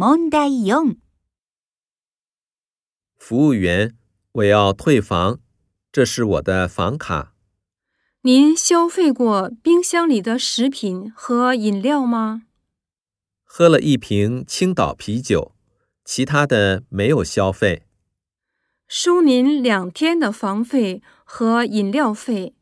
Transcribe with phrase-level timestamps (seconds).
[0.00, 0.96] 問題4、
[3.18, 3.94] 服务员，
[4.32, 5.40] 我要退房，
[5.92, 7.34] 这是我的房卡。
[8.22, 12.44] 您消费过冰箱里的食品和饮料吗？
[13.44, 15.54] 喝了一瓶青岛啤酒，
[16.06, 17.82] 其他的没有消费。
[18.88, 22.54] 收您两天的房费和饮料费，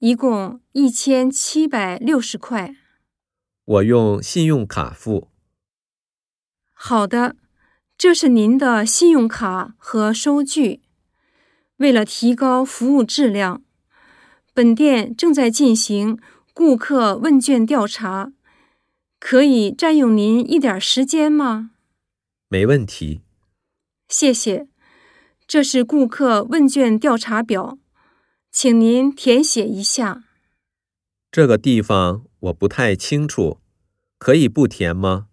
[0.00, 2.76] 一共一千七百六十块。
[3.64, 5.30] 我用信用卡付。
[6.74, 7.36] 好的，
[7.96, 10.82] 这是您的信用卡和收据。
[11.78, 13.62] 为了提高服务质量，
[14.52, 16.18] 本店正在进行
[16.52, 18.32] 顾客问卷调查，
[19.18, 21.70] 可以占用您一点时间吗？
[22.48, 23.22] 没问题。
[24.08, 24.68] 谢谢。
[25.46, 27.78] 这是顾客问卷调查表，
[28.50, 30.24] 请您填写一下。
[31.30, 33.58] 这个地方我不太清楚，
[34.18, 35.26] 可以不填吗？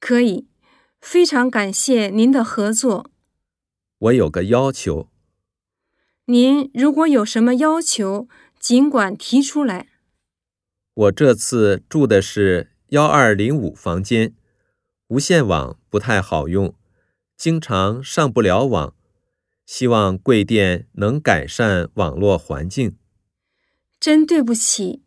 [0.00, 0.48] 可以。
[1.02, 3.10] 非常感谢您的合作。
[3.98, 5.08] 我有个要求。
[6.26, 8.28] 您如果有什么要求，
[8.60, 9.88] 尽管提出来。
[10.94, 14.34] 我这次住的是幺二零五房间，
[15.08, 16.74] 无线网不太好用，
[17.36, 18.94] 经常上不了网。
[19.66, 22.96] 希望贵店能改善网络环境。
[23.98, 25.02] 真对不起，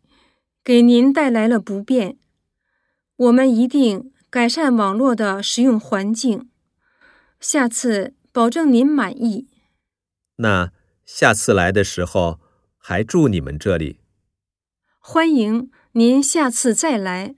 [0.62, 2.18] 给您带来了不便。
[3.16, 6.50] 我们一定改善网络的使用环境，
[7.40, 9.48] 下次保证您满意。
[10.36, 10.72] 那
[11.06, 12.38] 下次来的时候
[12.76, 14.00] 还住你们这里？
[14.98, 17.34] 欢迎您下次再来。